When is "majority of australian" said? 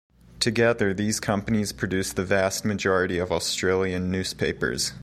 2.65-4.09